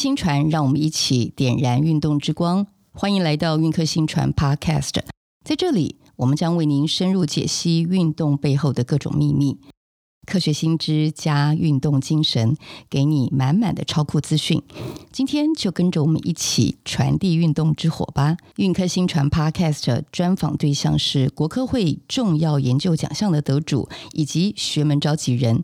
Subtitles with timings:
[0.00, 2.66] 科薪传，让我们一起点燃运动之光。
[2.90, 4.94] 欢迎来到运科星传 Podcast，
[5.44, 9.58] 在这里，我们将为您深入解析运动背后的各种秘密，
[10.26, 12.56] 科学新知加运动精神，
[12.88, 14.62] 给你满满的超酷资讯。
[15.12, 18.38] 今天就跟着我们一起传递运动之火吧！
[18.56, 25.62] 运科星传 Podcast 专访对象是国科会重要研究奖项的得主以及学门召集人。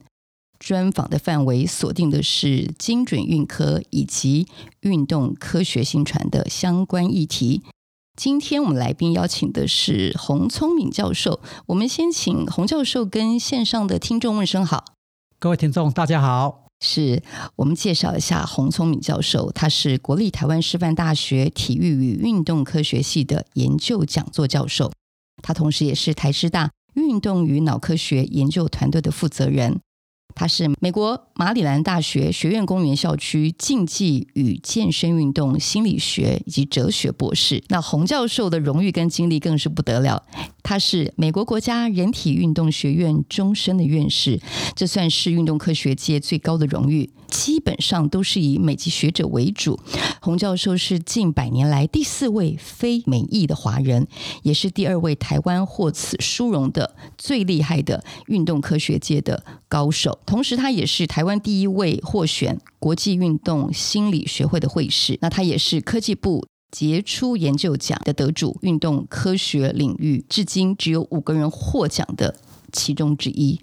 [0.66, 4.48] 专访的范围锁定的是精准运科以及
[4.80, 7.62] 运动科学新传的相关议题。
[8.16, 11.38] 今天我们来宾邀请的是洪聪敏教授。
[11.66, 14.86] 我们先请洪教授跟线上的听众问声好。
[15.38, 16.64] 各位听众，大家好。
[16.80, 17.22] 是
[17.54, 24.90] 我们介绍一下洪聪敏教授，他是国立台湾师范大学体育与运动科学系的研究讲座教授，
[25.40, 29.78] 他同时也是台师大运动与脑科学研究团队的负责人。
[30.36, 37.64] 他是美国马里兰大学学院公园校区竞技与健身运动心理学以及哲学博士。
[37.68, 40.22] 那洪教授的荣誉跟经历更是不得了，
[40.62, 44.38] 他是美国国家人体运动学院终身的院士，
[44.74, 47.08] 这算是运动科学界最高的荣誉。
[47.28, 49.78] 基本上都是以美籍学者为主。
[50.20, 54.06] 洪教授是近百年来第四位非美裔的华人，
[54.42, 60.18] 也是第二位台湾获此殊荣的最厉害的运动科学界的高手。
[60.26, 65.18] 同时，他也是台湾第一位获选国际运动心理学会的会士。
[65.20, 72.34] 那他也是科技部杰出研究奖的得主，运动科学领域至今只有五个人获奖的。
[72.76, 73.58] 其中之一。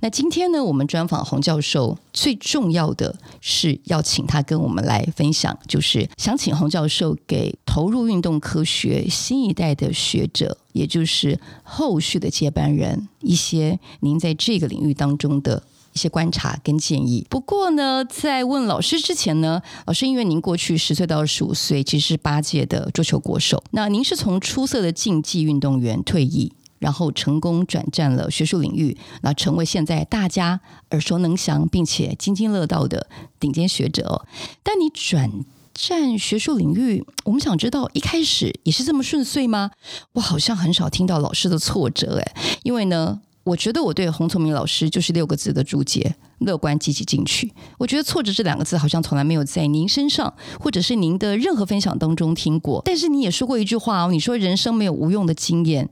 [0.00, 15.62] 那今天呢，我们专访洪教授，最重要的是要请他跟我们来分享，就是想请洪教授给投入运动科学新一代的学者，也就是后续的接班人，一些您在这个领域当中的
[15.94, 17.26] 一些观察跟建议。
[17.28, 26.52] 不过呢，在问老师之前呢，老师因为您过去十岁到二十五岁其实是八届的桌球国手，那您是从出色的竞技运动员退役。
[26.78, 33.08] 然后成功转战了学术领域，那成为现在大家耳熟能详并且津津乐道的
[33.40, 34.24] 顶尖学者。
[34.62, 35.30] 但你转
[35.74, 39.70] 战学术领域，我们想知道一开始也是这么顺遂吗？
[40.12, 42.34] 我好像很少听到老师的挫折哎，
[42.64, 47.52] 因为呢，我觉得我对洪聪明老师就是六个字的注解：乐观积极进取。
[47.78, 52.82] 我觉得挫折这两个字好像从来没有在您身上或者是您的任何分享当中听过。
[52.84, 55.88] 但是你也说过一句话哦，你说人生没有无用的经验。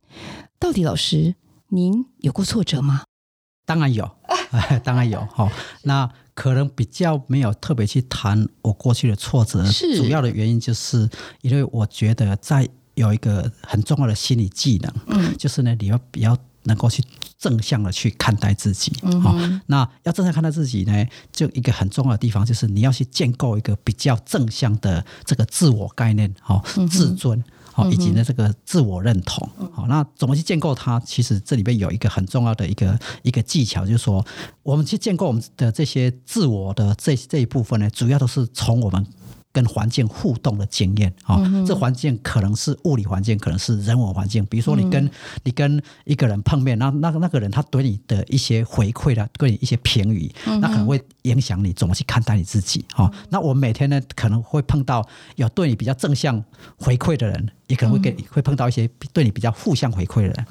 [0.58, 1.34] 到底老师，
[1.68, 3.02] 您有过挫折吗？
[3.64, 4.08] 当然有，
[4.84, 5.50] 当然有哈。
[5.82, 11.08] 那可能比较没有特别去谈我过去的挫折，是主要的原因就是
[11.42, 17.02] 因为我觉得在有一个很重要的心理技能，嗯，就是呢，你要比较能够去
[17.38, 27.42] 正向的去看待自己，嗯哼，那要正向看待自己呢，就一个很重要的地方就是你要去建构一个比较正向的这个自我概念，哈，自尊。
[27.76, 30.98] 好，以及呢，这个自我认同，好，那怎么去建构它？
[31.00, 34.24] 其实这里边有一个很重要的一个一个技巧，就是说，
[34.62, 39.06] 我们去建构我们的这些自我的这这一部分呢，主要都是从我们。
[39.56, 44.44] 跟环境互动的经验啊，这环境可能是物理环境，可能是人文环境。
[44.50, 45.10] 比如说，你跟
[45.44, 50.30] 你跟一个人碰面，那那那个人他对你的一些回馈的，对你一些评语，
[50.60, 53.10] 那可能会影响你怎么去看待你自己啊。
[53.30, 55.02] 那我们每天呢，可能会碰到
[55.36, 56.44] 有对你比较正向
[56.76, 60.46] 回馈的人，也可能会给会碰到一些对你比较负向回馈的人。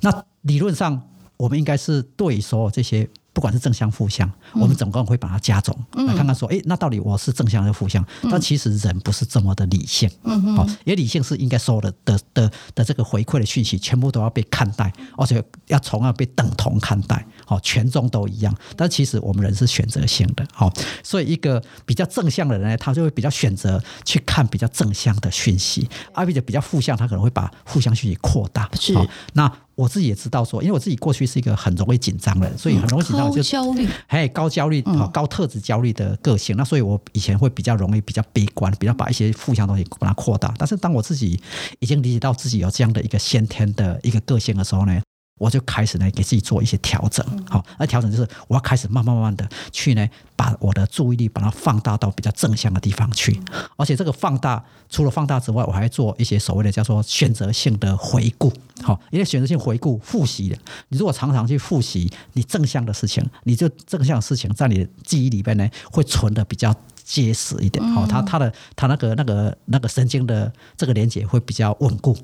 [0.00, 0.98] 那理论上，
[1.36, 3.06] 我们应该是对所有这些。
[3.36, 8.02] 不管是正向负向，我们总共会把它加总，来看看说，哎，那到底我是正向还是负向？
[8.30, 10.08] 但其实人不是这么的理性，
[10.56, 18.54] 好，因为理性是应该所有的的的的这个回馈的讯息，全部都要被看待，而且要从而被等同看待，好，权重都一样。
[18.76, 20.70] 但其实我们人是选择性的，好，
[21.02, 28.68] 所以一个比较正向的人呢，他就会比较选择去看比较正向的讯息，而比较比较负向，他可能会把负向讯息扩大。
[28.78, 28.92] 是，
[29.32, 29.50] 那。
[29.76, 36.56] 我自己也知道说，因为我自己过去是一个很容易紧张的人，所以很容易紧张就焦虑，还高焦虑、嗯、高特质焦虑的个性。
[36.56, 40.54] 那所以我以前会比较容易比较悲观，比较把一些负向东西把它扩大。
[40.56, 41.38] 但是当我自己
[41.80, 44.98] 已经理解到自己有这样的一个先天的一个个性的时候呢，
[45.38, 47.24] 我就开始呢给自己做一些调整。
[47.48, 50.06] 好，那调整就是我要开始慢慢慢慢的去呢。
[50.38, 53.40] 把我的注意力把它放大到比较正向的地方去，
[53.76, 58.52] 而且这个放大除了放大之外，我还做一些所谓的叫做选择性的回顾。
[58.82, 60.58] 好，因为选择性回顾复习的，
[60.90, 66.74] 你如果常常去复习你正向的事情，你就正向的事情在你的记忆里边呢会存的比较
[67.06, 67.82] 结实一点。
[67.94, 72.16] 好，它它的它那个那个那个神经的这个连接会比较稳固，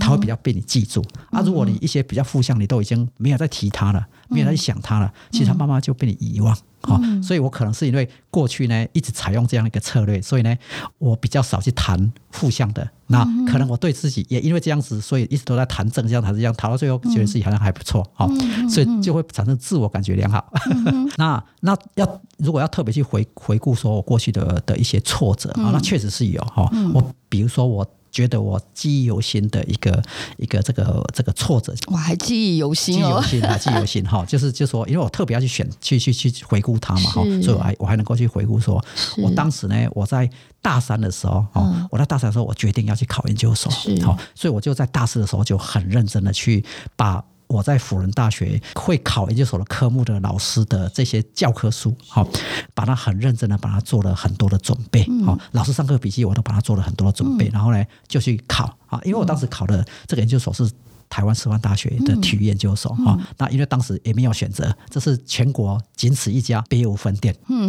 [0.00, 1.04] 它会比较被你记住。
[1.30, 6.56] 啊，如果你一些比较负向，你都已经没有在提它了，没有在想它了，其实它慢慢就被你遗忘。
[6.82, 10.56] 哈、嗯，所以我可能是因为过去呢一直采用这样一个策略，所以呢
[10.98, 12.88] 我比较少去谈负向的。
[13.06, 20.52] 那可能我对自己也因为这样子，所以一直都在谈正向，谈这样，谈到最后觉得自己好像还不错，哈、嗯，所以就会产生自我感觉良好。
[20.70, 26.70] 嗯、 那那要如果要特别去回回顾说我过去的的一些挫折啊、嗯，那确实是有哈。
[26.94, 27.86] 我比如说我。
[28.10, 30.02] 觉得我记忆犹新的一个
[30.36, 34.04] 一个这个这个挫折，我还记忆犹新哦，记忆犹新啊， 记忆犹新。
[34.04, 38.82] 哈，就是就是说，因为我特别要去选去去去回顾它嘛哈，所以我还我还能够去回顾说，
[39.18, 40.28] 我当时呢，我在
[40.60, 43.70] 大三的时候哦、嗯，我在大三的时候，我决定要去考研究所，
[44.02, 46.64] 好，所以我就在大四的时候就很认真的去
[46.96, 47.24] 把。
[47.50, 52.26] 我在辅仁大学会考研究所的科目的老师的这些教科书，好，
[52.74, 60.70] 把它很认真的把它做了很多的准备，好，老师上课笔记我都把它做了很多的准备，然后呢就去考啊，因为我当时考的这个研究所是。
[61.10, 67.68] 台湾师范大学的体育研究所哈、那因为当时也没有选择，这是全国仅此一家，别无分店，嗯，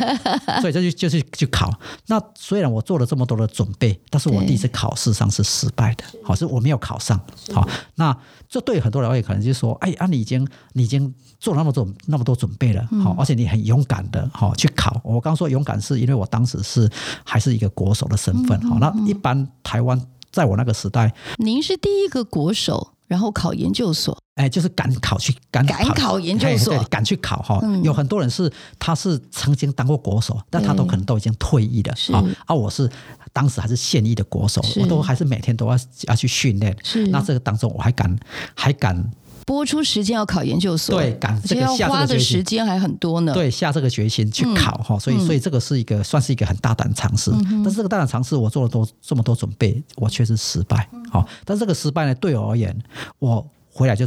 [0.62, 1.70] 所以就去就去去考。
[2.06, 7.20] 那虽然我做了这么多的准备，但是我第一次考试上是失败的，好，是我没有考上。
[7.52, 8.16] 好，那
[8.48, 14.98] 这对很多人也可能就是说，哎啊，你已经你已经做了那么多那么多准备了，好，而且你很勇敢的哈去考。
[15.04, 16.90] 我刚说勇敢是因为我当时是
[17.24, 20.00] 还是一个国手的身份，好，那一般台湾。
[20.30, 27.82] 在我那个时代，您是第一个国手，然后考研究所，哎，就是敢考去敢考，敢考研究所，敢去考哈、嗯。
[27.82, 32.24] 有很多人是他是曾经当过国手，但他都可能都已经退役了啊。
[32.46, 32.88] 啊，我是
[33.32, 35.78] 当时还是现役的国手，我都还是每天都要
[36.08, 36.76] 要去训练。
[36.82, 38.18] 是，那这个当中我还敢
[38.54, 39.10] 还敢。
[39.50, 43.34] 拨出时间要考研究所，对，赶这个下这个，花的时间还很多呢。
[43.34, 47.60] 对，下这个决心去考哈、嗯，所以所以这个是一个算是一个很大胆尝试、嗯。
[47.64, 50.88] 但是这个大胆尝试，我做了多这么多准备，我确实失败。
[51.10, 52.80] 好、嗯，但是这个失败呢，对我而言，
[53.18, 54.06] 我回来就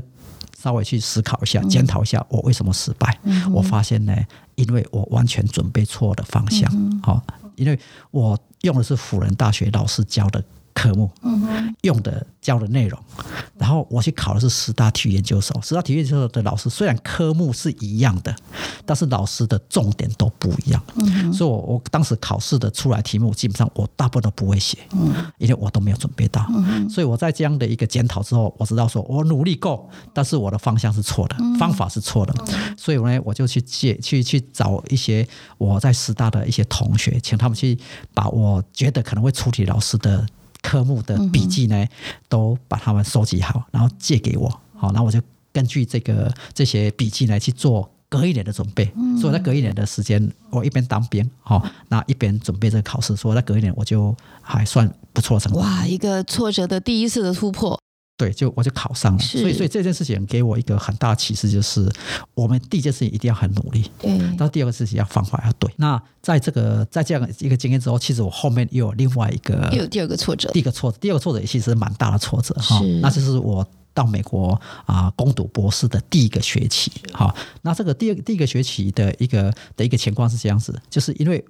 [0.57, 3.51] 稍微去思考一下，检、嗯、讨一下我为什么失败、嗯。
[3.51, 4.15] 我发现呢，
[4.55, 6.71] 因为我完全准备错的方向。
[7.03, 7.77] 好、嗯，因为
[8.11, 10.41] 我用的是辅仁大学老师教的。
[10.73, 11.09] 科目
[11.81, 12.99] 用的教的内容，
[13.57, 15.59] 然后我去考的是十大体育研究所。
[15.61, 18.35] 十大体育研究所的老师虽然科目是一样的，
[18.85, 20.83] 但是老师的重点都不一样。
[21.31, 24.77] 所以我我当时考试的出来题目，基本上我大部分都不会写，
[25.37, 26.45] 因为我都没有准备到。
[26.89, 32.33] 所以我在这样的一个检讨之后，我知道说我努力够，但是我的方向是错的，方法是错的。
[32.75, 35.25] 所以呢，我就去借去去找一些
[35.57, 37.77] 我在师大的一些同学，请他们去
[38.13, 40.25] 把我觉得可能会出题老师的。
[40.63, 41.85] 科目的笔记呢，
[42.27, 44.49] 都把它们收集好，然后借给我。
[44.75, 45.21] 好，那我就
[45.51, 48.85] 根据这个这些笔记来去做隔一年的准备。
[49.19, 53.15] 所以我在隔一年的时间，我一边当兵，好，那一边准备这个考试。
[53.15, 55.59] 所以我在隔一年，我就还算不错的成绩。
[55.59, 57.79] 哇，一个挫折的第一次的突破。
[58.23, 61.91] 对，就我就考上了，所以所以这件事情给我一个很大的启示，就是
[62.33, 65.69] 我们第一件事情一定要很努力，对，但是第二个事情要方法要对。
[65.75, 81.43] 那在这个在这样一个经验之后，其实我后面又有另外一个又有第二个挫折，第一个挫折，第二个挫折也其实蛮大的挫折哈，那就是我到美国啊攻读博士的第一个学期，好，那这个第二第一个学期的一个的一个情况是这样子，就是因为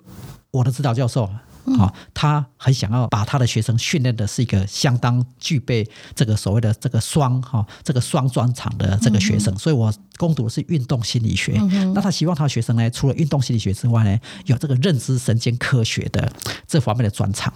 [0.50, 1.30] 我的指导教授。
[1.77, 11.53] 好、哦，他很想要把他的学生训练的是一个相当具备这个所谓的这个双哈、哦、这个双专长的这个学生，所以我攻读的是运动心理学。
[11.93, 16.32] 那他希望他的学生呢，除了运动心理学之外呢，有这个认知神经科学的
[16.67, 17.53] 这方面的专长。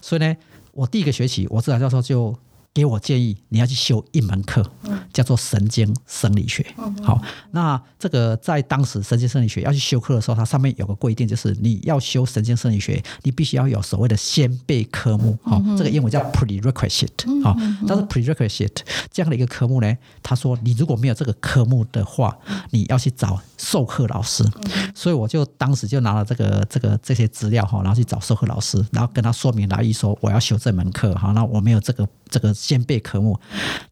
[0.00, 0.36] 所以呢，
[0.72, 2.36] 我第一个学期，我指导教授就。
[2.72, 4.64] 给我建议，你要去修一门课，
[5.12, 6.64] 叫做神经生理学。
[7.02, 15.36] 好，那这个在当时神经生理学要去修课的时候，它上面有个规定，就是你要修神经生理学，你必须要有所谓的先备科目。
[15.42, 17.42] 好，这个英文叫 prerequisite。
[17.42, 17.56] 好，
[17.88, 22.38] 但是 prerequisite 这样的一个科目呢，他说你如果没有这个科目的话，
[22.70, 24.48] 你要去找授课老师。
[24.94, 31.12] 所以我就当时就拿了这个这个这些资料哈，然后去找授课老师，然后跟他说明来意，说我要修这门课。
[31.16, 32.54] 好，那我没有这个这个。
[32.60, 33.38] 先备科目，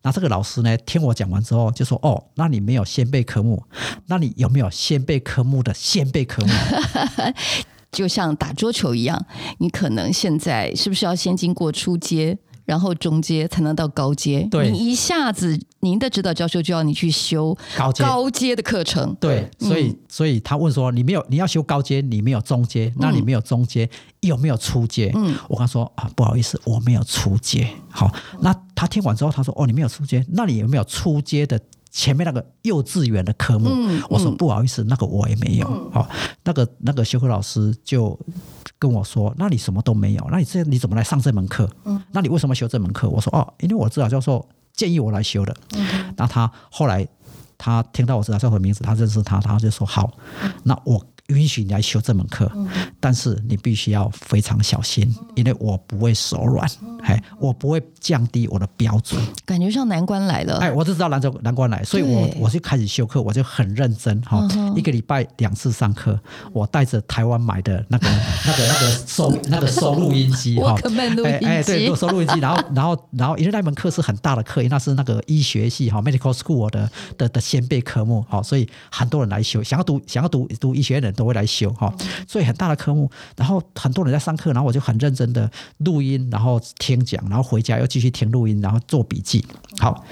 [0.02, 3.64] 那这个老师呢，听我讲完之后就说：“哦，那你没有先备科目，
[4.06, 6.52] 那你有没有先备科目的先备科目？
[7.90, 9.26] 就像打桌球一样，
[9.58, 25.10] 你可能现在是不是要先经过初阶？”然后中阶才能到高阶，对，你一下子您的指导教授就要你去修高阶高阶的课程，对，所以、嗯、所以他问说，你没有你要修高阶，你没有中阶，那你没有中阶、嗯、有没有初阶？
[25.14, 27.66] 嗯，我跟他说啊，不好意思，我没有初阶。
[27.88, 31.58] 好，那他听完之后他说哦，你没有初阶，那你有没有初阶的？
[31.90, 35.66] 前面那个幼稚园的科目，嗯嗯、我说不好意思，那个我也没有。
[35.92, 38.18] 好、嗯，那个那个修课老师就
[38.78, 41.68] 跟我说：“那你什么都没有，那你这你怎么来上这门课？
[41.84, 45.56] 嗯，那你为什么修这门课？”我说：“哦，因为我指导教授建议我来修的。
[45.74, 47.06] 嗯”那他后来
[47.56, 50.12] 他听到我指导教授的名字，他认识他，他就说好，
[50.64, 51.04] 那我。
[51.28, 52.50] 允许你来修这门课，
[52.98, 56.66] 但是你必须要非常小心，因为我不会手软，
[57.02, 59.20] 哎，我不会降低我的标准。
[59.44, 64.42] 感觉像难关来了，哎，我就知道难关难关来，所以我我就开始修课，我就很认真哈，
[64.74, 66.18] 一个礼拜两次上课，
[66.50, 68.08] 我带着台湾买的那个
[68.46, 70.78] 那个那个收 那个收录音机哈，
[71.26, 81.17] 哎哎对，收录音机，然后然后然后因为那门课是很大的课，因为那是那个医学系哈 medical school 的的的先备科目，好，所以很多人来修，想要读想要读读医学的人。
[81.18, 81.92] 都会来修哈，
[82.28, 89.44] 所以很大的科目，然后很多人在上课，然后我就很认真的录音，然后听讲，然后回家又继续听录音，然后做笔记，
[89.80, 90.04] 好，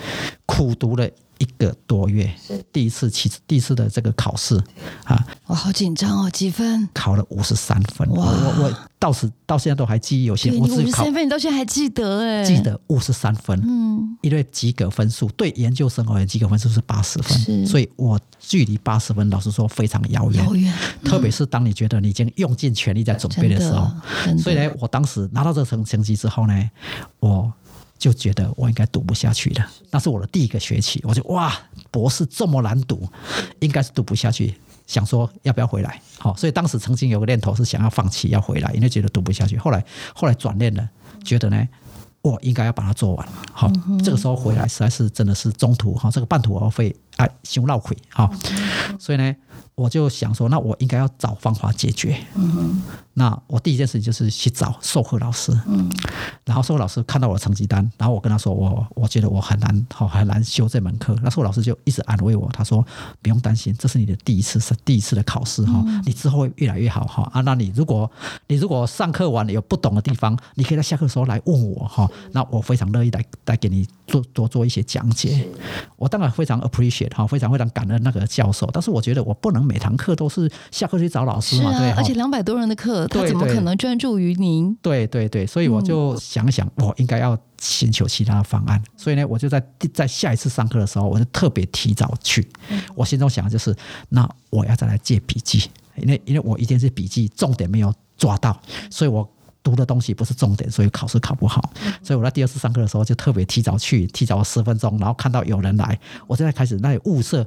[0.44, 1.08] 苦读了。
[1.38, 2.32] 一个多月，
[2.72, 4.56] 第一次期第一次的这个考试
[5.04, 6.88] 啊，我好紧张哦，几分？
[6.94, 10.58] 考了五十三分，哇我我我到时到现在都还记忆犹新。
[10.58, 12.42] 五十三分，你到现在还记得哎？
[12.42, 20.44] 记得五十三分，嗯，因为及格分数对研究生而言，及格分数是八十分，所以我距离八十分，老实说非常遥远。
[20.44, 20.72] 遥远，
[21.04, 23.90] 特别是当你觉得你已经用尽全力在准备的时候，
[24.38, 26.70] 所以呢，我当时拿到这个成成绩之后呢，
[27.20, 27.52] 我。
[27.98, 31.52] 就觉得我应该读不下去了，那是我的第一个学期，我就哇，
[31.90, 33.08] 博士这么难读，
[33.60, 34.54] 应该是读不下去，
[34.86, 36.00] 想说要不要回来？
[36.18, 39.56] 好，所以当时曾经有个念头是想要放弃，要回来，因为觉得读不下去。
[39.56, 39.84] 后来
[40.14, 40.88] 后来转念了，
[41.24, 41.68] 觉得呢，
[42.20, 43.28] 我应该要把它做完。
[43.52, 43.70] 好，
[44.04, 48.30] 这个时候回来实在是真的是中途哈，这个半途而废，哎，心闹亏哈，
[48.98, 49.34] 所以呢。
[49.74, 52.18] 我就想说，那我应该要找方法解决。
[52.34, 52.82] 嗯哼，
[53.14, 55.52] 那我第一件事情就是去找授课老师。
[55.66, 55.90] 嗯，
[56.44, 61.14] 然后授课老师看到我的成绩单，然后我跟他说，我我觉得我很难，好很难修这门课。
[61.22, 62.84] 那授课老师就一直安慰我，他说
[63.20, 67.30] 不用担心，这是你的第一次，是第一次的考试哈，你之后会越来越好哈。
[67.32, 68.10] 啊，那你如果
[68.46, 72.10] 你如果上课完了有不懂的地方，你可以在下课的时候来问我哈。
[72.32, 75.46] 那我非常乐意来来给你做多做一些讲解。
[75.96, 79.66] 我当然非常 appreciate 哈，非常非常感恩那个教授，但是我觉得我不能。
[79.66, 84.72] 每堂课都是下课去找老师嘛，啊、对，而且两百多人的课，他怎么可能专注于您？
[84.80, 88.80] 对对对，所以我就想想，我应该要寻求其他的方案。
[88.96, 89.60] 所以呢，我就在
[89.92, 92.48] 在下一次上课的时候，我就特别提早去。
[92.94, 93.74] 我心中想的就是，
[94.10, 98.56] 那我要再来借笔记，因为因为我一定是笔记重点没有抓到，
[98.88, 99.28] 所以我。
[99.66, 101.72] 读的东西不是重点，所以考试考不好。
[102.00, 107.44] 所以我在第二次上课的时候就特别提早去，提早十分钟，然后看到有人来，我现在开始那里物色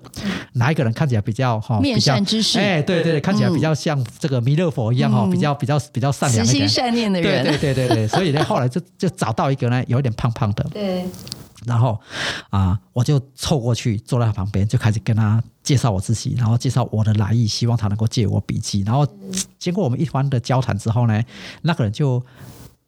[0.51, 8.07] 哪一个人看起来比较哈，面善之士，哎，对对对，看起来比较像这个弥勒佛一样哈，比较比较比较善良、慈心善念的人，对对对对对。
[8.09, 11.05] 所以呢，后来就就找到一个呢，有一点胖胖的，对。
[11.65, 11.99] 然后
[12.49, 18.81] 啊，我就凑过去坐在他旁边，就开始跟他介绍我自己，然后介绍我的来意，希望他能够借我笔记。
[18.81, 19.07] 然后
[19.57, 21.23] 经过我们一番的交谈之后呢，
[21.61, 22.23] 那个人就。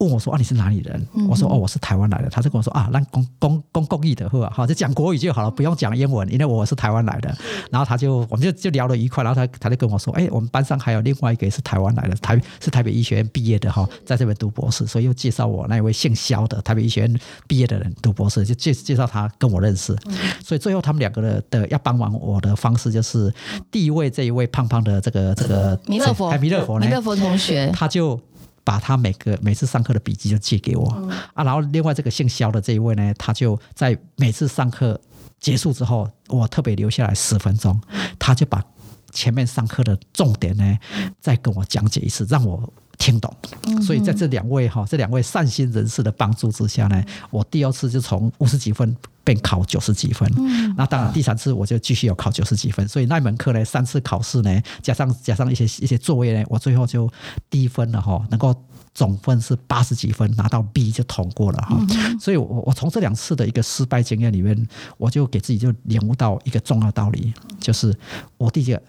[0.02, 1.06] 问我说啊，你是哪里人？
[1.28, 2.28] 我说哦，我是台湾来的。
[2.28, 7.34] 他就跟我说啊，那公公公共义的话，好，就讲国语就好了，不用讲英文，因为我是台湾来的。
[7.70, 19.96] 然后他就我们就就聊得愉快，然后他他就跟我说，哎，我们班上还有另外一个也是台湾来的，台是台北医学院毕业的哈，在这边读博士，所以又介绍我那一位姓肖的台北医学院毕业的人读博士，就介介绍他跟我认识。
[20.44, 23.32] 所以最后他们两个的的要帮忙我的方式就是，
[23.70, 28.18] 第一位这一位胖胖的这个这个弥勒佛，弥勒佛，弥勒佛同学，他就。
[28.64, 30.86] 把他每个每次上课的笔记就借给我。
[31.34, 35.00] 啊，然后另外这个姓肖的这一位呢，他就在每次上课
[35.40, 37.80] 结束之后，我特别留下来十分钟，
[38.18, 38.62] 他就把
[39.10, 40.78] 前面上课的重点呢
[41.20, 43.34] 再跟我讲解一次，让我听懂。
[43.82, 48.96] 所以在这两位哈这两位善心人士的帮助之下呢，我第二次就从五十几分。
[49.24, 50.28] 变考九十几分，
[50.76, 57.08] 那当然第三次我就继续有考九十几分，所以那门课呢，三次考试呢，加上加上一些一些作业呢，我最后就
[57.48, 58.52] 低分了哈，能够
[58.92, 61.80] 总分是八十几分，拿到 B 就通过了哈。
[62.20, 64.66] 所以我我从这两次的一个失败经验里面，
[64.98, 67.96] 我就给自己就领悟到一个重要道理，就是
[68.38, 68.82] 我第一个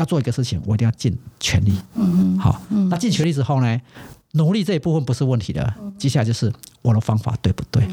[0.00, 1.72] 要做一个事情，我一定要尽全力。
[1.94, 3.80] 嗯嗯好，那尽全力之后呢？
[4.34, 6.52] 努力这一部分不是问题的，接下来就是
[6.82, 7.84] 我的方法对不对？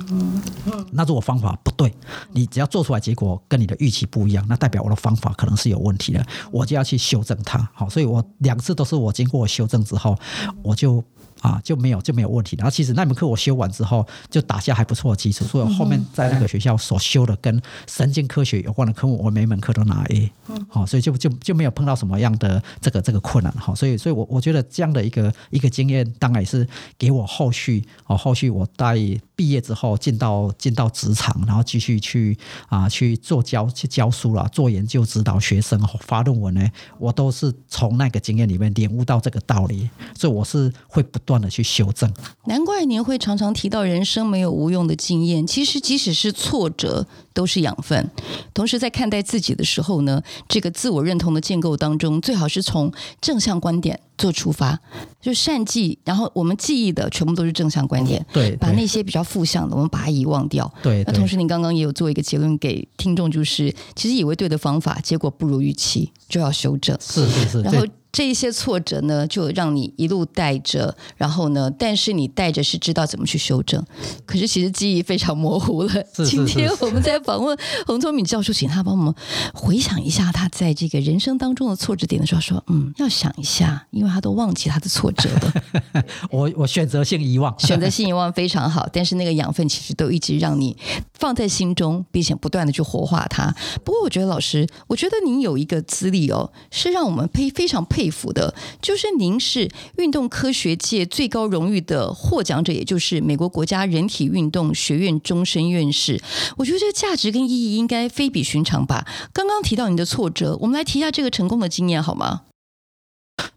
[0.91, 1.91] 那如果方法不对，
[2.31, 7.67] 你只要做出来结果跟你的预期不一样，那代表我的方法可能是有问题的，我就要去修正它。
[7.73, 10.15] 好，所以我两次都是我经过修正之后，
[10.61, 11.03] 我就。
[11.41, 12.55] 啊，就没有就没有问题。
[12.57, 15.45] 然后其实那门课我修完之后，就打下还不错的基础。
[15.45, 20.31] 所以后面在那个学校所修的跟神经科学有关的科目，我每门课都拿 A。
[20.67, 23.53] 好，所以就就就没有碰到什么样的这个这个困难。
[23.53, 26.67] 好，所以所以我我觉得这样的一个一个经验，当然也是
[26.97, 28.97] 给我后续哦，后续我在
[29.35, 32.35] 毕业之后进到进到职场，然后继续去
[32.67, 36.67] 啊去做教去教书了，做研究指导学生发论文呢，
[36.97, 39.87] 我都是从那个经验里面领悟到这个道理。
[40.15, 41.19] 所以我是会不。
[41.27, 42.11] 断的去修正。
[42.45, 48.09] 难怪您会常常提到人生没有无用的经验，其实即使是挫折都是养分。
[48.53, 54.79] 同时在看待自己的时候呢，这个自我认同的建构当中，最好是从正向观点做出发，
[55.21, 60.73] 就善记，然后我们记忆的全部都是正向观点，对，把那些比较负向的，我们把它遗忘掉。
[60.81, 66.97] 对，那同时您刚刚也有做一个结论给听众，就是其实以为对的方法，结果不如预期，就要修正。
[67.01, 67.85] 是是是，然后。
[68.17, 73.85] 这一些挫折呢，就让你一路带着，然后呢，但是你带着是知道怎么去修正，
[74.25, 75.89] 可是其实记忆非常模糊了。
[75.89, 77.55] 是是是是，今天我们在访问
[77.85, 79.13] 洪聪敏教授，请他帮我们
[79.53, 85.53] 回想一下他在这个人生当中的挫折点的时候，说：“嗯，要想一下，因为他都忘记他的挫折了。
[86.33, 90.75] 我”我我选择性遗忘，选择性遗忘非常好，但是那个养分其实都一直让你
[91.13, 93.55] 放在心中，并且不断的去活化它。
[93.83, 98.06] 不过我觉得老师，我觉得您有一个资历哦，是让我们非非常佩。
[98.07, 106.21] 佩服的，就是您是运动科学界最高荣誉的获奖者，也就是美国国家人体运动学院终身院士。
[106.55, 109.05] 我觉得这个价值跟意义应该非比寻常吧。
[109.33, 112.43] 刚刚提到你的挫折，我们来提一下这个成功的经验好吗？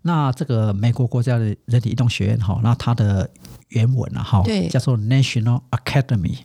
[0.03, 3.31] 那这个美国国家的人体运动学院哈，那它的。
[3.71, 6.39] 原文啊，哈，叫做 National Academy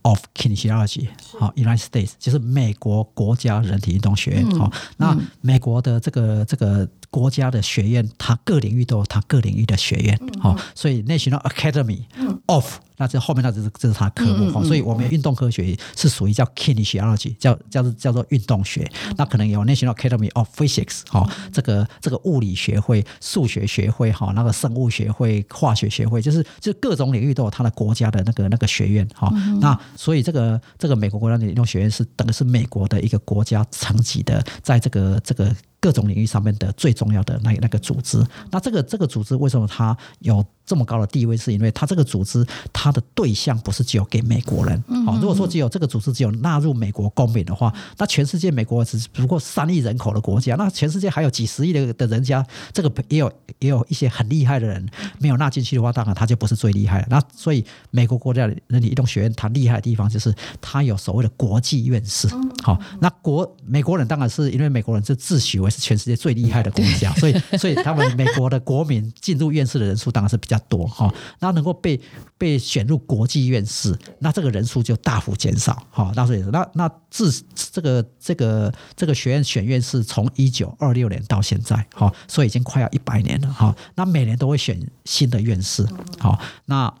[0.00, 1.06] of Kinesiology，
[1.38, 12.04] 好，United States 就是美国国家人体运动学院，好、嗯，那美国的这个这个国家的学院，它各领域都有它各领域的学院，好、嗯，所以 National Academy
[12.46, 18.90] of 那这后面那这是这是它科目哈、嗯，所以我们运动科学是属于叫 Kinesiology，叫叫做叫做运动学。
[19.18, 29.60] 那可能有 National Academy of Physics，好，这个这个物理学会、数学学会，哈，那个生物学会、化学学会，就是就各种领域都有它的国家的那个那个学院，哈、嗯。
[29.60, 35.54] 那所以这个这个美国国家的运动学院是等于是美国的一个国家层级的，在这个这个。
[35.82, 41.36] 各种领域上面的最重要的那那个组织，那这个这个组织为什么它有这么高的地位？
[41.36, 44.82] 是因为他这个组织他的对象不是只有给美国人。
[45.04, 57.08] 好，如果说只有这个组织只有纳入美国公民的话，那全世界美国只不过三亿人口的国家，那全世界还有几十亿的的人家，这个也有也有一些很厉害的人没有纳进去的话，当然他就不是最厉害的。
[57.10, 62.28] 那所以美国国家人体运动学院它厉害的地方就是它有所谓的国际院士。
[62.62, 65.72] 好，那国美国人当然是因为美国人是自诩为。
[65.72, 71.12] 是全世界最厉害的国家，所以 所以他们美国的国民进入院士的人数当然是比较多哈。
[71.40, 72.00] 那能够被
[72.36, 76.12] 被选入国际院士，那这个人数就大幅减少哈。
[76.14, 83.74] 那所以那那自这个这个这个学院选院士从一九二六年到现在哈，所以已经快要一百年了哈。
[83.94, 85.86] 那每年都会选新的院士
[86.18, 86.92] 好，那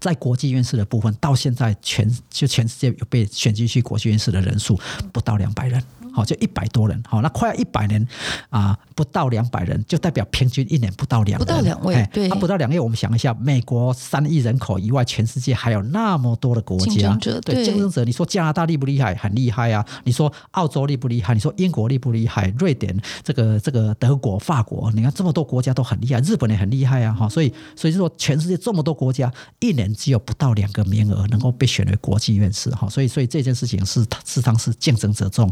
[0.00, 4.78] 在国际院士的部分，到现在全就全世界有被选进去国际院士的人数
[5.12, 5.82] 不到两百人。
[6.14, 8.06] 好，就一百多人，好，那快要一百年
[8.48, 12.78] 啊，不到两百人，就代表平均一年不到两，不到两位，对，他不到两位。
[12.78, 18.04] 我们想一下，美国三亿人口以外，全世界还有那么多的国家，竞争者，对，竞争者。
[18.04, 19.14] 你说加拿大厉不厉害？
[19.16, 19.84] 很厉害啊！
[20.04, 21.34] 你说澳洲厉不厉害？
[21.34, 22.52] 你说英国厉不厉害？
[22.58, 27.12] 瑞典、这个这个德国、法国，你看这么多国家都很厉害，日本也很厉害啊！
[27.12, 35.50] 哈，所以所以就说，全世界这么多国家，一年只有不到两个名额能够被选为国际院士，哈，所以所以这件事情是事实上是竞争者众。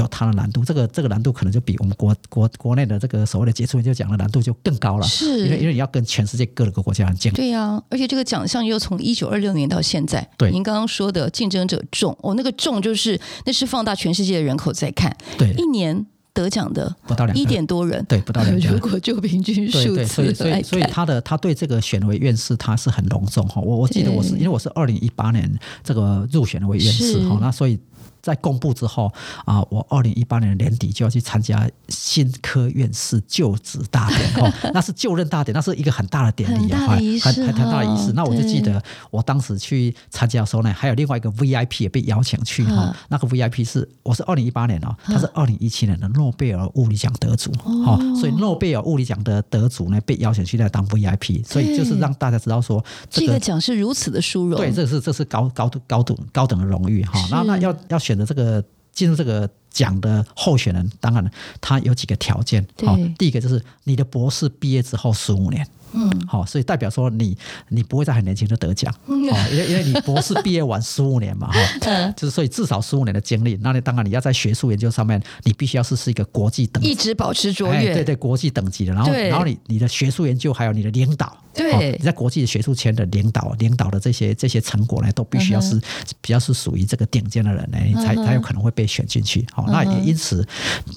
[0.00, 7.36] 有它的难度，这个这个难度可能就比我们国国国内的这个所谓的杰出研究奖的难度就更高了，是，因为因为你要跟全世界各个国家很竞争。
[7.36, 18.68] 对呀、啊，而且这个奖项又从一九二六年到现在，对，您刚刚说的竞争者众，哦，那个众就是那是放大全世界的人口在看，对，一年得奖的不到两一点多人，对，不到两个。
[18.72, 25.52] 如果就平均数字，所以所以所以他的他对这个选为院士他是很隆重哈，我我记得我是因为我是二零一八年
[25.84, 27.78] 这个入选为院士哈，那所以。
[28.20, 29.12] 在公布之后
[29.44, 38.12] 啊，我二零一八年年底就要去参加新科院士就职大典哦， 那是就任大典，那是一个很大的典礼啊，很很很大的仪式。
[38.12, 57.20] 那我就记得我当时去参加的时候呢，还有另外一个 VIP 也被邀请去哈，那个 VIP 是我是二零一八年哦，他是二零一七年的诺贝尔物理奖得主哦，所以诺贝尔物理奖的得主呢被邀请去那当 VIP，所以就是让大家知道说这个奖是如此的殊荣，对，这是这是高高度高度高等的荣誉哈。
[57.30, 62.66] 那那要要选择这个进入这个奖的候选人，当然他有几个条件。
[62.84, 65.66] 好，第一个就是你的博士毕业之后十五年。
[65.92, 67.36] 嗯，好，所以代表说你
[67.68, 69.14] 你不会在很年轻就得奖，哦，
[69.50, 85.80] 因为因为你博士毕业晚十五年嘛，哈， 就是所以至少十五年的经历，那你当然你要在学术研究上面，你必须要是是一个国际等级，一直保持卓越，对对，国际等级的，然后然后你你的学术研究还有你的领导，对，你在国际的学术圈的领导领导的这些这些成果呢，都必须要是
[86.20, 90.46] 比较是属于这个顶尖的人呢，你才才有可能会被选进去，好，那也因此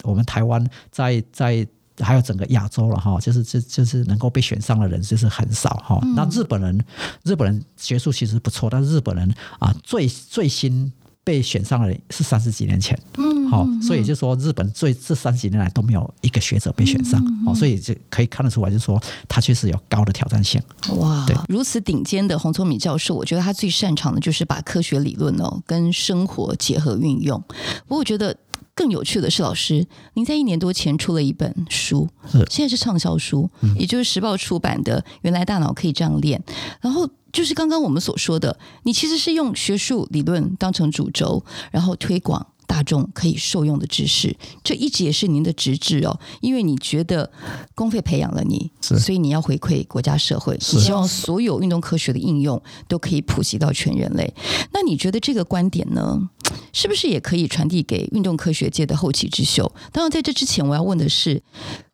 [0.04, 1.68] 我们台湾在在。
[2.00, 6.00] 还有整个亚洲了哈，就是这就是能够被选上的人就是很少哈。
[6.04, 6.84] 嗯、那日本人，
[7.24, 10.92] 日本人学术其实不错，但是日本人啊，最最新
[11.24, 20.62] 被选上的人是三十几年前，嗯，好，所以就是说，日本最这三十几年来都没有一个学者被选上，哦、嗯，所以就可以看得出来，就是说他确实有高的挑战性。
[20.98, 27.40] 哇，对，如此顶尖的洪聪敏教授，我觉得他最擅长的就是把科学理论哦跟生活结合运用。
[27.88, 28.36] 不过我觉得。
[28.76, 32.10] 更有趣的是，老师，您在一年多前出了一本书，
[32.50, 36.42] 现在是畅销书，嗯、也就是时报出版的《原来大脑可以这样练》。
[36.82, 44.36] 然后就是刚刚我们所说的，你其实是用学术理论当成主轴，然后推广大众可以受用的知识。
[44.64, 47.32] 这一直也是您的职志哦，因为你觉得
[47.76, 54.34] 公费培养了你，所以你要回馈国家社会，你希望所有运动科学的应用都可以普及到全人类。
[54.72, 56.30] 那你觉得这个观点呢？
[56.72, 59.72] 是不是也可以传递给运动科学界的后起之秀？
[59.92, 61.42] 当然，在这之前，我要问的是，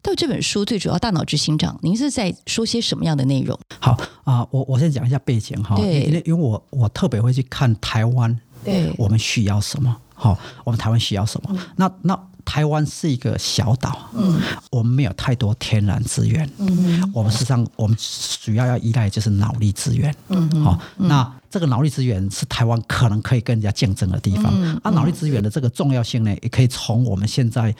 [0.02, 3.58] 到这本书最主要，大脑执行长，您是在说些什么样的内容？
[3.80, 9.96] 好啊，我我先讲一下背景哈，对因为因为我我特别会去看台湾，对，我们需要什么？
[10.20, 11.50] 好，我们台湾需要什么？
[11.54, 12.20] 嗯、那那。
[12.46, 17.96] 台湾是一个小岛，嗯，我们没有太多天然资源，嗯，我们实际上我们
[18.42, 24.46] 主要要依赖就是脑力资源，嗯，好，那这个脑力资源是台湾可能可以跟人家竞争的地方。
[24.56, 27.74] 嗯，啊，脑力资源的这个重要性呢，也可以从我们现在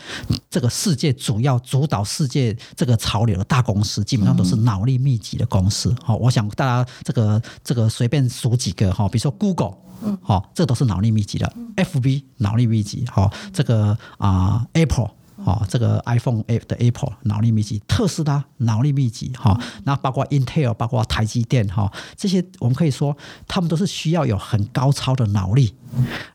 [0.50, 5.96] 这个世界主要主导世界这个潮流的大公司，基本上都是脑力密集的公司。
[6.04, 9.78] 好，我想大家这个这个随便数几个哈，比如说 Google。
[10.02, 11.54] 嗯，好，这都是脑力密集的。
[11.76, 15.12] FB 脑力密集，好，这个啊 Apple，
[15.46, 23.16] 哦，这个 iPhone 的 Apple 脑力密集，特斯拉脑力密集，哈，那包括 Intel，包括台积电，哈，这些我们可以说，
[23.48, 25.74] 他们都是需要有很高超的脑力，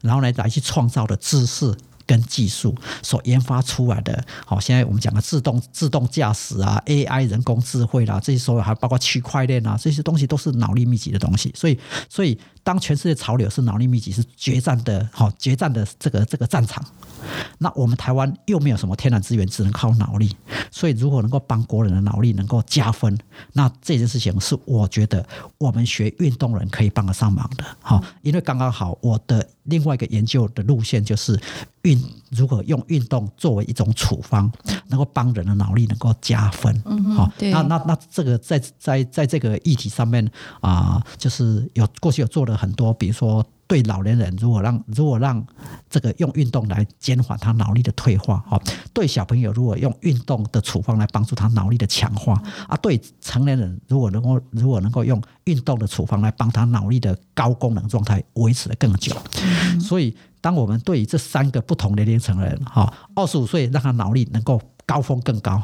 [0.03, 1.75] 然后来来去创造的知识。
[2.07, 11.51] 跟技术所研发出来的，好，现在我们讲的自动自动驾驶啊，AI 人工智慧啦，这些所有还包括区块链啊，这些东西都是脑力密集的东西。
[11.57, 16.85] 所以，所以当全世界潮流是脑力密集，是决战的，好，决战的这个这个战场。
[17.59, 20.35] 那我们台湾又没有什么天然资源，只能靠脑力。
[20.71, 23.17] 所以，如果能够帮国人的脑力能够加分，
[23.53, 25.27] 那这件事情是我觉得
[25.59, 27.65] 我们学运动人可以帮得上忙的。
[27.81, 31.39] 好，因为刚刚好我的另外一个研究的路线就是
[31.83, 31.99] 运，
[32.35, 34.51] 如果用运动作为一种处方，
[34.89, 36.83] 能够帮人的脑力能够加分。
[37.15, 40.29] 好，那那那这个在在在这个议题上面
[40.61, 43.45] 啊，就是有过去有做了很多，比如说。
[43.67, 45.45] 对老年人，如果让如果让
[45.89, 48.61] 这个用运动来减缓他脑力的退化，哈，
[48.93, 59.17] 对小朋友如果用运动的处方来帮助他脑力的强化，啊，对成年人如果能够如果能够用运动的处方来帮他脑力的高功能状态维持的更久，
[59.81, 64.61] 所以当我们对于这三个不同年龄层的人，哈，二十五岁让他脑力能够。
[64.87, 65.63] 高峰更高，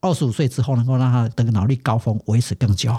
[0.00, 2.94] 二十五岁之后能够让他的脑力高峰维持更久，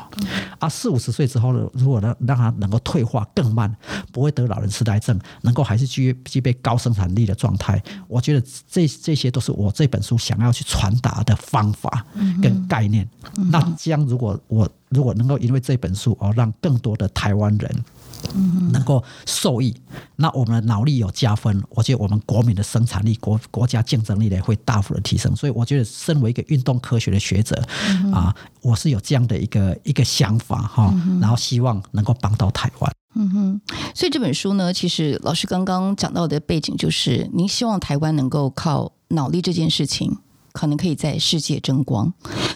[0.59, 3.75] 啊，四五十岁之后呢，如果能让他能够退化更慢，
[4.11, 12.05] 不会得老人痴呆症，能够还是具具备高生产力的状态，我觉得这这些都是我这本书想要去传达的方法
[12.41, 13.07] 跟概念。
[13.51, 17.85] 那将如果我如果能够因为这本书而让更多的台湾人。
[18.71, 19.75] 能够受益，
[20.15, 25.35] 那我们的脑力有加分，我觉得我们国民的生产力、国国家竞争力呢会大幅的提升。
[25.35, 32.91] 所以我觉得，身为一个运动科学的学者、嗯、啊，我是有这样的一个一个想法哈，嗯、然后希望能够帮到台湾。
[33.15, 33.61] 嗯哼，
[33.93, 40.17] 所以这本书呢，其实老师刚刚讲到的背景就是，您希望台湾能够靠脑力这件事情。
[40.51, 42.13] 可能可以在世界争光。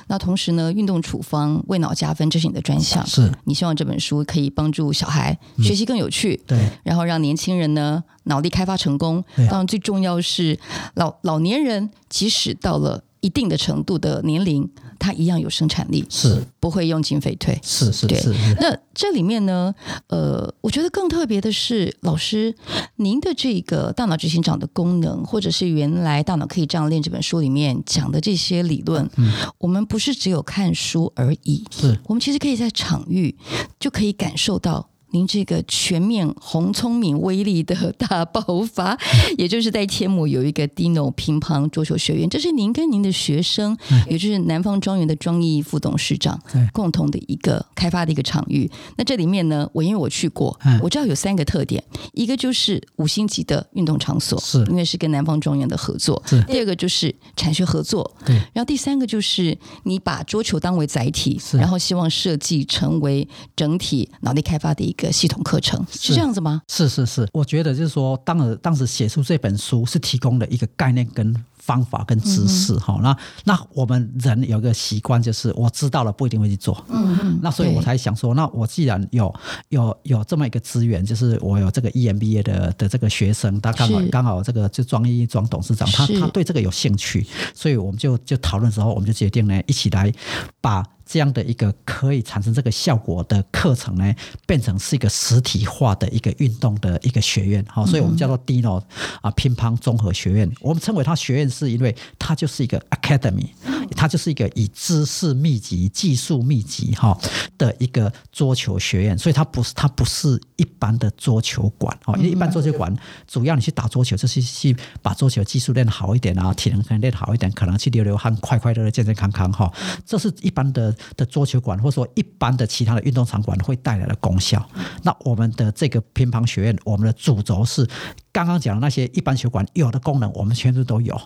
[0.07, 3.05] 那同时呢，运动处方为脑加分，这是你的专项。
[3.07, 9.23] 是你希望这本书可以帮助小孩学习更有趣，嗯、对，然后让年轻人呢脑力开发成功。
[9.35, 10.59] 当然，最重要是
[10.95, 14.69] 老老年人，即使到了一定的程度的年龄。
[14.97, 18.33] 它一样有生产力，是不会用进废退，是是是。
[18.59, 19.75] 那这里面呢，
[20.07, 22.55] 呃，我觉得更特别的是，老师
[22.95, 33.35] 您的这个大脑执行长的功能，或者是原来大脑可以这样练这本书里面讲的这些理论，嗯，我们不是只有看书而已，是我们其实可以在场域
[33.77, 34.89] 就可以感受到。
[35.15, 38.99] 您这个全面红聪明威力的大爆发，
[39.37, 43.77] 也就是在天母有一个 Dino 乒乓桌球学院，这是您跟您的学生，
[44.09, 46.37] 也就是南方庄园的庄毅副董事长
[46.73, 48.69] 共同的一个开发的一个场域。
[48.97, 63.25] 那这里面呢，我因为我去过，我知道有三个特点，一个就是五星级的运动场所，是因为是跟南方庄园的合作；第二个就是产学合作，对；然后第三个就是你把桌球当为载体，然后希望设计成为
[63.55, 65.04] 整体脑力开发的一个。
[65.05, 66.61] 个系统课程，是，是这样子吗？
[66.67, 71.35] 是是是，我觉得就是说，当时当时写出这本书是提供了一个概念跟。
[71.57, 76.85] 方法跟知识哈、嗯，那那我们人有个习惯，就是我知道了不一定会去做。
[76.89, 77.39] 嗯嗯。
[77.41, 79.33] 那所以我才想说，那我既然有
[79.69, 90.13] 有有这么一个资源，就是我有这个 EMBA 的的这个学生，他刚好刚好这个就庄一庄董事长，他他对这个有兴趣，所以我们就就讨论之后，我们就决定呢，一起来
[90.61, 90.85] 把。
[91.05, 94.13] 这样的一个可以产生这个效果的课程呢，
[94.47, 98.81] 变成是一个实体化的一个运动的一个学院，好，所以我们叫做 Dino
[99.21, 100.51] 啊乒乓综合学院。
[100.61, 103.49] 我们称为它学院，是因为它就是一个 Academy，
[103.95, 107.15] 它就是一个以知识密集、技术密集哈
[107.57, 112.91] 的一个桌球学院，所以它不是它不是一般的桌球馆哦，因为一般桌球馆
[113.27, 119.71] 主要你去打桌球就是去把桌球技术练好一点啊，体能可能练好一点，可能去流流汗、快快乐乐、健健康康哈，
[120.03, 120.94] 这是一般的。
[121.15, 124.63] 的桌球馆，或者说一般的其他的运动场馆会带来的功效。
[125.03, 127.87] 那我们的这个乒乓学院，我们的主轴是
[128.31, 131.19] 刚刚讲的那些一般球馆有的功能，我们全部都有。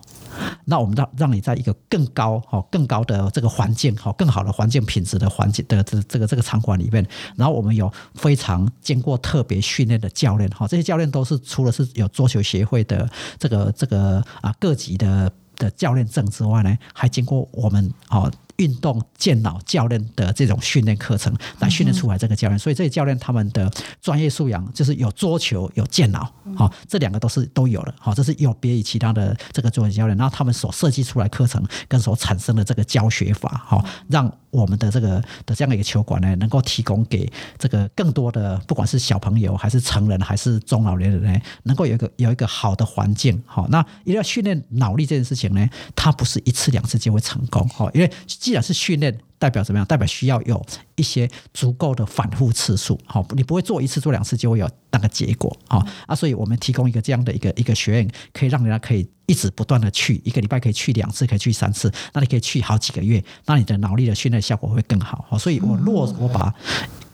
[0.66, 7.06] 那我们让让你在一个更高、哈更高的这个环境、哈更好的环境品质的环境的这这个这个场馆里面，
[7.36, 18.32] 然后我们有非常经过特别训练的教练，哈这些教练都是除了是有桌球协会的这个这个啊各级的的教练证之外呢，还经过我们啊。
[18.60, 48.12] 运动健脑教练的这种训练课程来训练出来这个教练，所以这些教练他们的专业素养就是有桌球有健脑，好，这两个都是都有了，好，这是有别于其他的这个桌球教练，然后他们所设计出来课程跟所产生的这个教学法，好，让我们的这个的这样的一个球馆呢，能够提供给这个更多的不管是小朋友还是成人还是中老年人呢，能够有一个有一个好的环境，好，那一定要训练脑力这件事情呢，它不是一次两次就会成功，好，因为。
[48.50, 49.86] 既然是训练，代表怎么样？
[49.86, 53.00] 代表需要有一些足够的反复次数。
[53.06, 55.56] 好，你不会做一次、做两次就会有那个结果。
[55.68, 65.24] 好啊，所以我们提供一个这样的一个一个学院，可以让人家可以一直不断的去，一个礼拜可以去两次，可以去三次，那你可以去好几个月，那你的脑力的训练效果会更好。
[65.30, 66.52] 好，所以我若我把。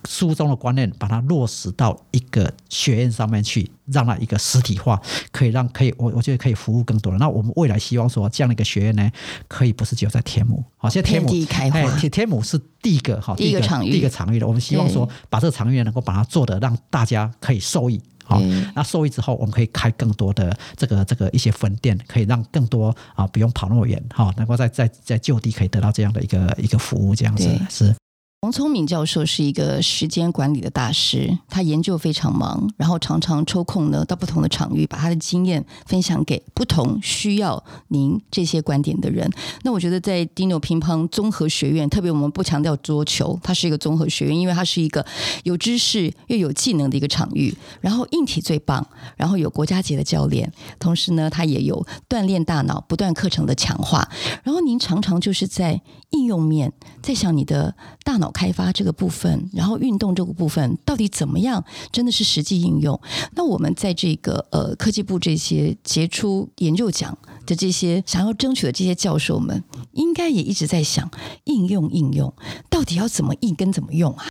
[0.07, 7.19] 书中的观念，把它落实到一个学院上面去，让它一个实体化，可以让可以我我觉得可以服务更多人。
[7.19, 9.11] 那我们未来希望说，这样的一个学院呢，
[9.47, 14.47] 可以不是只有在天母，好，现在天母开天天母是第一个哈，第一个场域，第一个场域的。
[14.47, 18.39] 我们希望说，把这个场域能够把它做的让大家可以受益，好，
[18.75, 27.95] 那受益之后，我们可以开更多的这个这个一些分店，可以让更多啊不用跑那么远哈，能够在在在就地可以得到这样的一个一个服务，这样子是。
[28.41, 39.27] 王聪敏教授是一个时间管理的大师，他研究非常忙，然后常常抽空呢到不同的场域，把他的经验分享给不同需要您这些观点的人。
[39.63, 45.03] 那我觉得在 Dino 乒乓综合学院，特别我们不强调桌球，它是一个综合学院，因为它是一个
[45.41, 47.51] 有知识又有技能的一个场域。
[47.81, 54.07] 然后硬体最棒，然后有国家级的教练，同时呢，它也有锻炼大脑、不断课程的强化。
[54.43, 56.71] 然后您常常就是在应用面，
[57.01, 58.24] 在想你的大脑。
[58.31, 61.63] 开发这个部分，然后运动这个部分到底怎么样？
[61.91, 62.99] 真的是实际应用？
[63.35, 71.09] 那我们在这个呃科技部这些杰出研究奖的这些想要争取的这些教授们，应该也一直在想
[71.45, 72.33] 应用应用
[72.69, 74.25] 到底要怎么应跟怎么用啊？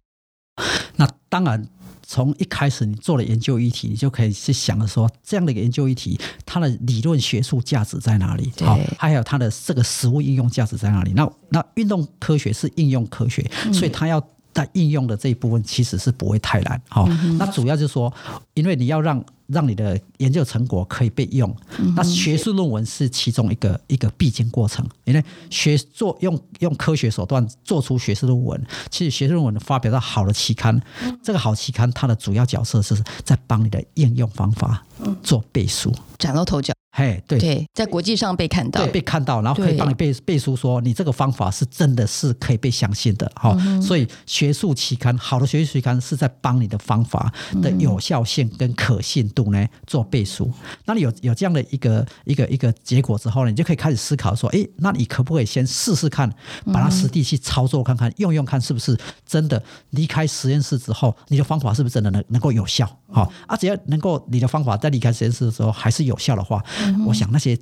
[0.97, 1.69] 那当然。
[2.07, 8.53] 从一开始你做了研究议题，你就可以去想着说，这样的一个研究议题，它的理论学术价值在哪里？
[8.61, 11.13] 好，还有它的这个实物应用价值在哪里？
[11.15, 14.21] 那那运动科学是应用科学，所以它要
[14.55, 16.81] 在应用的这一部分其实是不会太难。
[16.89, 17.07] 好，
[17.39, 18.11] 那主要就是说，
[18.55, 19.23] 因为你要让。
[19.49, 21.55] 让你的研究成果可以被用，
[21.95, 24.83] 那学术论文是其中一个一个必经过程。
[25.05, 30.81] 因为学做用用科学手段做出学术论文，其实学术论文发表到好的期刊，
[31.23, 34.83] 这个好期刊它的主要角色是在帮你的应用方法
[35.23, 36.74] 做背书，崭露头角。
[36.97, 43.29] 嘿，对对，在国际上被看到，对，被看到，然后可以帮你背背书，说你这个方法是真的是可以被相信的。
[43.35, 50.49] 哈，所以学术期刊好的学术期刊是在帮你的方法的有效性跟可信度呢做背书。
[50.85, 56.33] 那你有有这样的一个一个一个结果之后呢，你就可以开始思考说，哎，那你可不可以先试试看，
[56.73, 62.89] 把它实地去操作看看，用用看是不是真的离开实验室之后，你的方法是不是真的能能够有效？
[63.15, 66.63] 好，啊，只要能够你的方法在离开实验室的时候还是有效的话。
[67.07, 67.57] 我想那些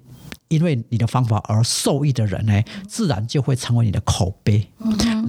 [0.49, 4.67] 因为你的方法而受益的人呢，自然就会成为你的口碑。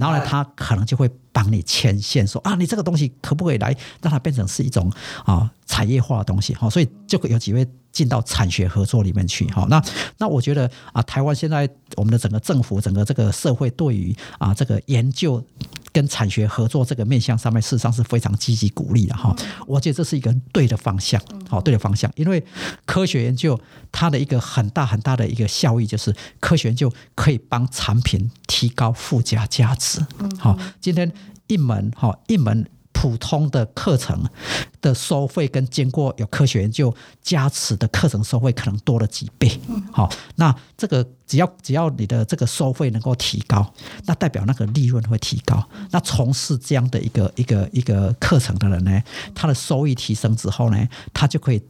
[0.00, 4.90] 后呢，他可能就会帮你牵线，说啊，你这个东西可不可以来让它变成是一种
[5.24, 6.54] 啊产业化的东西？
[6.54, 9.46] 哈，所以就会有几位进到产学合作里面去。
[9.48, 9.82] 哈，那
[10.18, 15.44] 那我觉得啊，台湾现在我们的整个政府、整个这个社会对于啊这个研究。
[15.94, 19.34] 跟产学合作这个面向上面，事实上是非常积极鼓励的哈。
[19.66, 22.10] 我觉得这是一个对的方向，好，对的方向。
[22.16, 22.44] 因为
[22.84, 23.58] 科学研究
[23.92, 30.04] 它的一个很大很大的一个效益，就是科学研究可以帮产品提高附加价值。
[30.38, 31.10] 好，今天
[31.46, 32.66] 一门哈一门。
[33.04, 34.24] 普通的课程
[34.80, 39.60] 的收费跟经过有科学研究加持的课程收费可能多了几倍。
[39.92, 43.70] 好，那这个只要只要你的这个收费能够提高，
[44.06, 45.62] 那代表那个利润会提高。
[45.90, 49.02] 那从事这样的一个一个一个课程的人呢，
[49.34, 51.62] 他的收益提升之后呢，他就可以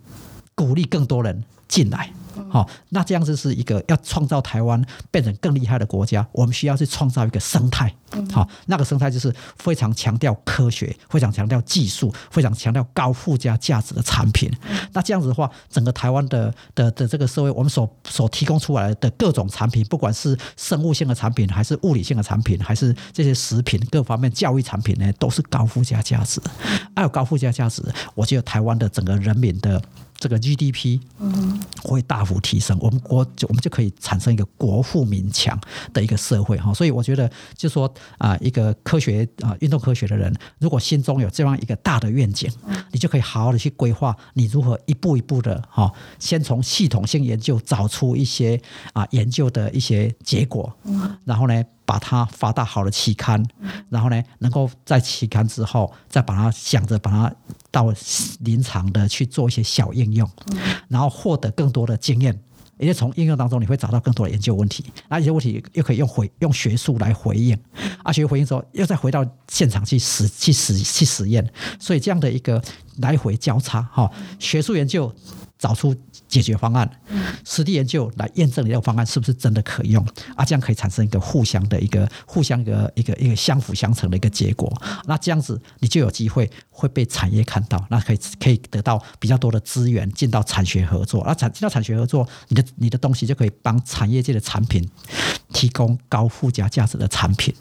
[0.55, 2.13] 鼓励更多人进来。
[2.51, 7.93] 好，那这样子是一个要创造台湾变成更厉害的国家，我们需要去创造一个生态。
[8.31, 14.49] 好，那个生态就是非常强调科学，非常强调技术，非常强调高附加价值的产品。
[14.93, 26.41] 那这样子的话，整个台湾的的的这个社会，我们所所提供出来的各种产品，不管是生物性的产品，还是物理性的产品，还是这些食品各方面教育产品呢，都是高附加价值。
[26.95, 27.83] 还有高附加价值，
[28.15, 29.83] 我觉得台湾的整个人民的。
[30.25, 30.99] 这个 GDP
[31.83, 35.61] 会大幅提升，我们国就我们就可以产生一个国富民强
[35.93, 42.51] 的一个社会哈，所以我觉得就说啊，一个科学啊运动科学的人，如果心中有这样一个大的愿景，
[42.91, 48.59] 你就可以好好的去规划你如何一步一步的哈，先从系统性研究找出一些
[48.95, 50.75] 啊研究的一些结果，
[51.27, 53.45] 然后呢，把它发到好的期刊，
[53.89, 57.35] 然后呢，能够在期刊之后再把它想着把它
[57.71, 57.93] 到
[58.41, 60.29] 临场的去做一些小应用，
[60.89, 62.39] 然后获得更多的经验。
[62.77, 67.57] 因为从应用当中你会找到更多的研究问题，那一些问题又可以用回用学术来回应，
[68.03, 72.61] 啊，学术回应之后又再回到现场去实去实去实验，所以这样的一个
[72.97, 75.15] 来回交叉哈，学术研究
[75.65, 75.97] 找出
[76.29, 76.87] 解决方案，
[77.43, 84.71] 实地研究来验证你这个方案是不是真的可用啊，这样可以产生一个互相的一个互相一个一个一个相辅相成的一个结果，
[85.07, 94.87] 那这样子你就有机会会被产业看到，那可以可以得到比较多的资源进到产学合作，那产进到产学合作，你的你的东西就可以帮产业界的产品
[95.55, 97.55] 提供高附加价值的产品，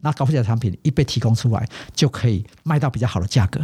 [0.00, 3.60] 那高附加产品一被提供出来，就可以卖到比较好的价格，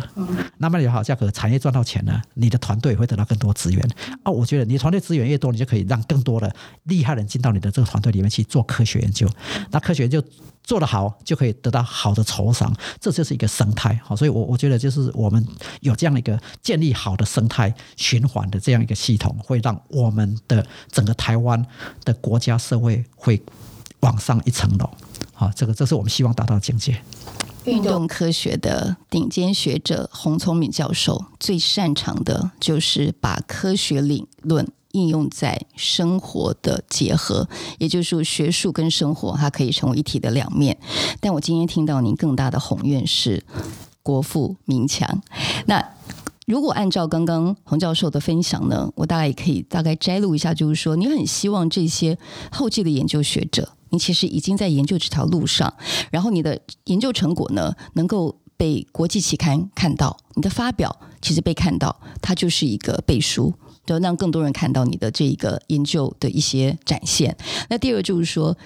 [0.58, 3.82] 那卖到好价格，产业赚到钱呢，你的团队会得到更多资源。
[4.24, 6.54] 哦，我觉得你团队资源越多，你就可以让更多的
[6.84, 9.26] 厉害人进到你的这个团队里面去做科学研究，
[9.70, 10.22] 那科学研究
[10.64, 15.44] 做得好，就可以得到好的酬赏，这就是一个生态，好，所以我我觉得就是我们
[15.80, 21.64] 有这样一个建立好的生态循环的这样一个系统，会让我们的整个台湾
[22.04, 23.42] 的国家社会会
[24.00, 24.88] 往上一层楼，
[25.32, 26.96] 好，这个这是我们希望达到的境界。
[27.64, 40.78] 运动科学的顶尖学者洪聪敏教授最擅长的就是把科学理论应用在生活的结合，也就是说学术跟生活它可以成为一体的两面。
[41.20, 43.44] 但我今天听到您更大的宏愿是
[44.02, 45.22] 国富民强。
[45.66, 45.86] 那
[46.46, 52.18] 如果按照刚刚洪教授的分享呢，我大概也可以大概摘录一下，就是说你很希望这些
[52.50, 53.68] 后继的研究学者。
[53.90, 55.72] 你其实已经在研究这条路上，
[56.10, 63.52] 然后你的研究成果呢，能够被国际期刊看到，你的发表其实被看到，它就是一个背书，
[63.84, 67.36] 就让更多人看到你的这一个研究的一些展现。
[67.68, 68.56] 那第二就是说，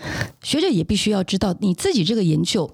[0.43, 2.71] 学者也必须要知道你自己这个研究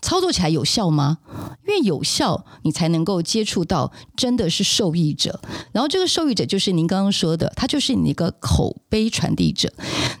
[0.00, 1.18] 操作起来有效吗？
[1.66, 5.40] 因为有效，你才能够接触到真的是受益者，
[5.72, 9.72] 然后这个受益者就是您刚刚说的，他就是你一个口碑传递者，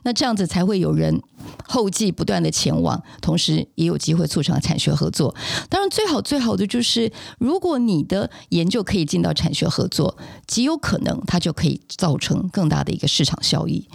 [0.04, 1.22] 那这样子才会有人。
[1.66, 5.34] 后继不断的前往，同时也有机会促成产学合作。
[5.68, 13.88] 当然，最好最好的就是，如果你的研究可以进到产学合作，极有可能它就可以造成更大的一个市场效益。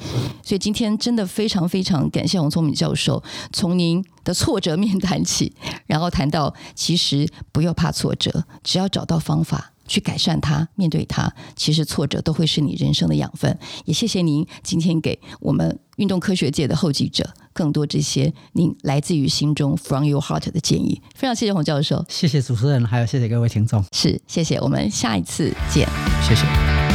[0.44, 9.72] 所以今天真的非常非常感谢王聪明教授，从您的挫折面谈起，然后谈到其实不要怕挫折，只要找到方法。
[9.88, 13.58] 去改善它，面对它，其实挫折都会是你人生的养分。
[13.86, 21.02] 也谢谢您今天给我们运动科学界的后继者更多这些您来自于心中 from your heart 的建议。
[21.16, 25.88] 非常谢谢洪教授，谢谢主持人，还有谢谢各位听众，是谢谢，我们下一次见，
[26.22, 26.87] 谢谢。